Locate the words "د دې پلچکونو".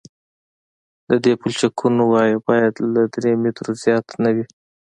1.09-2.01